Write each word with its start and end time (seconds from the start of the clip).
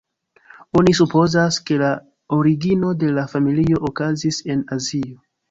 Oni 0.79 0.93
supozas, 0.99 1.59
ke 1.67 1.77
la 1.81 1.91
origino 2.39 2.95
de 3.05 3.11
la 3.19 3.27
familio 3.35 3.83
okazis 3.93 4.43
en 4.57 4.67
Azio. 4.81 5.15